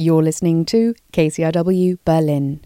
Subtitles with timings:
[0.00, 2.60] You're listening to KCRW Berlin.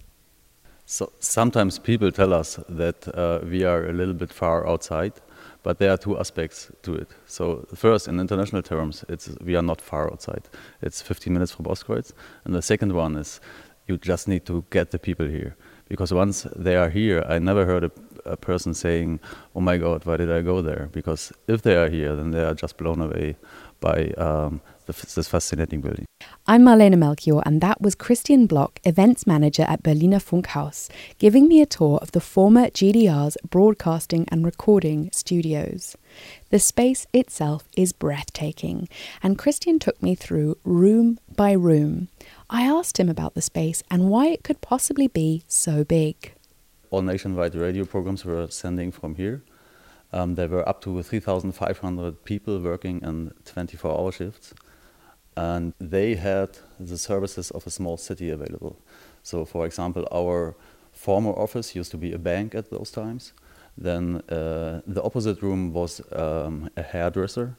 [0.85, 5.15] So sometimes people tell us that uh, we are a little bit far outside,
[5.63, 7.09] but there are two aspects to it.
[7.25, 10.43] So first, in international terms, it's we are not far outside.
[10.83, 12.13] It's 15 minutes from Ostkreuz,
[12.45, 13.41] and the second one is
[13.87, 15.57] you just need to get the people here
[15.89, 17.91] because once they are here, I never heard a,
[18.27, 19.21] a person saying,
[19.57, 22.45] "Oh my God, why did I go there?" Because if they are here, then they
[22.45, 23.37] are just blown away
[23.81, 26.07] by um, this fascinating building.
[26.45, 31.63] I'm Marlene Melchior, and that was Christian Block, events manager at Berliner Funkhaus, giving me
[31.63, 35.97] a tour of the former GDR's broadcasting and recording studios.
[36.51, 38.89] The space itself is breathtaking,
[39.23, 42.09] and Christian took me through room by room.
[42.51, 46.33] I asked him about the space and why it could possibly be so big.
[46.91, 49.45] All nationwide radio programs were sending from here.
[50.13, 54.53] Um, there were up to 3,500 people working in 24 hour shifts
[55.37, 58.77] and they had the services of a small city available.
[59.23, 60.55] So, for example, our
[60.93, 63.33] former office used to be a bank at those times.
[63.79, 67.57] Then uh, the opposite room was um, a hairdresser.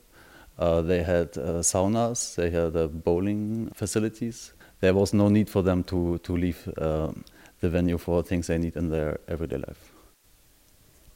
[0.60, 4.54] Uh, they had uh, saunas, they had uh, bowling facilities.
[4.82, 7.24] There was no need for them to, to leave um,
[7.62, 9.92] the venue for things they need in their everyday life.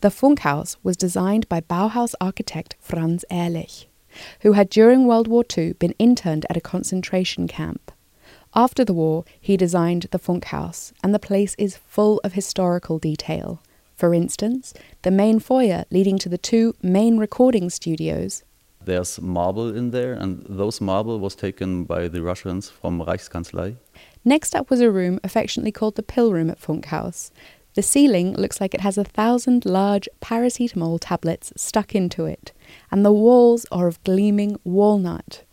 [0.02, 3.88] The Funkhaus was designed by Bauhaus architect Franz Ehrlich
[4.42, 7.92] who had during World War II been interned at a concentration camp.
[8.56, 13.62] After the war, he designed the Funkhaus, and the place is full of historical detail.
[13.95, 18.44] For instance, the main foyer leading to the two main recording studios.
[18.86, 23.76] There's marble in there, and those marble was taken by the Russians from Reichskanzlei.
[24.23, 27.32] Next up was a room affectionately called the Pill Room at Funkhaus.
[27.78, 32.52] The ceiling looks like it has a thousand large paracetamol tablets stuck into it,
[32.89, 35.44] and the walls are of gleaming walnut.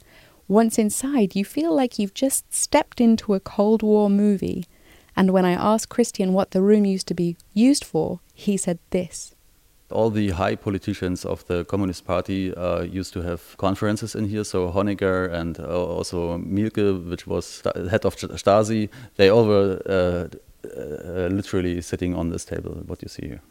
[0.48, 4.64] Once inside, you feel like you've just stepped into a Cold War movie.
[5.14, 8.78] And when I asked Christian what the room used to be used for, he said
[8.89, 9.34] this.
[9.91, 14.45] All the high politicians of the Communist Party uh, used to have conferences in here.
[14.45, 20.34] So Honecker and uh, also Mielke, which was head of Stasi, they all were uh,
[20.64, 23.42] uh, literally sitting on this table, what you see here.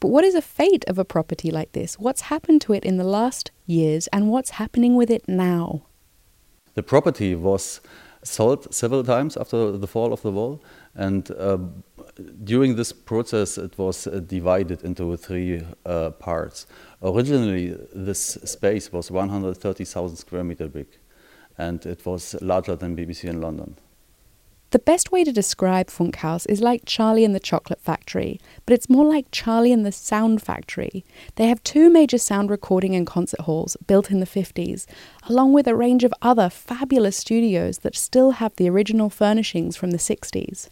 [0.00, 1.98] But what is the fate of a property like this?
[1.98, 5.86] What's happened to it in the last years and what's happening with it now?
[6.74, 7.80] The property was
[8.22, 10.62] sold several times after the fall of the wall,
[10.94, 11.58] and uh,
[12.42, 16.66] during this process, it was uh, divided into three uh, parts.
[17.02, 20.86] Originally, this space was 130,000 square meter big,
[21.58, 23.76] and it was larger than BBC in London.
[24.74, 28.90] The best way to describe Funkhaus is like Charlie and the Chocolate Factory, but it's
[28.90, 31.04] more like Charlie and the Sound Factory.
[31.36, 34.86] They have two major sound recording and concert halls built in the 50s,
[35.28, 39.92] along with a range of other fabulous studios that still have the original furnishings from
[39.92, 40.70] the 60s.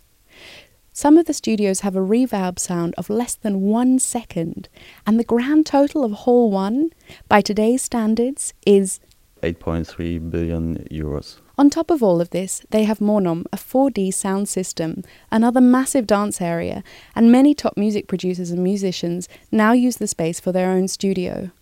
[0.93, 4.69] Some of the studios have a reverb sound of less than one second,
[5.07, 6.91] and the grand total of Hall 1,
[7.29, 8.99] by today's standards, is
[9.45, 11.39] 8.3 billion euros.
[11.63, 16.09] On top of all of this, they have Monom, a 4D sound system, another massive
[16.09, 16.83] dance area,
[17.15, 21.53] and many top music producers and musicians now use the space for their own studio.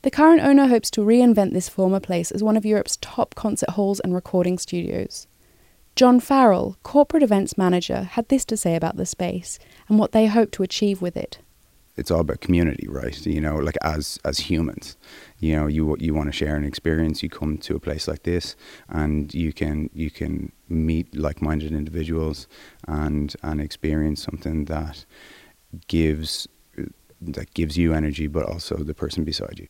[0.00, 3.68] The current owner hopes to reinvent this former place as one of Europe's top concert
[3.72, 5.26] halls and recording studios.
[5.96, 10.28] John Farrell, corporate events manager, had this to say about the space and what they
[10.28, 11.40] hope to achieve with it
[11.96, 13.26] it's all about community, right?
[13.26, 14.96] You know, like as as humans,
[15.38, 17.22] you know, you you want to share an experience.
[17.22, 18.56] You come to a place like this,
[18.88, 22.46] and you can you can meet like-minded individuals
[22.86, 25.04] and and experience something that
[25.88, 26.48] gives
[27.20, 29.66] that gives you energy, but also the person beside you.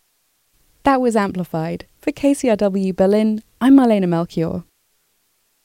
[0.82, 3.42] That was amplified for KCRW Berlin.
[3.60, 4.62] I'm Marlene Melchior.